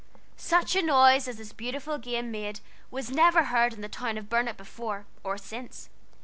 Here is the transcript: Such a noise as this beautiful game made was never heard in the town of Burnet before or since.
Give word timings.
Such 0.35 0.75
a 0.75 0.81
noise 0.81 1.27
as 1.27 1.37
this 1.37 1.53
beautiful 1.53 1.99
game 1.99 2.31
made 2.31 2.59
was 2.89 3.11
never 3.11 3.43
heard 3.43 3.71
in 3.71 3.81
the 3.81 3.87
town 3.87 4.17
of 4.17 4.29
Burnet 4.31 4.57
before 4.57 5.05
or 5.23 5.37
since. 5.37 5.89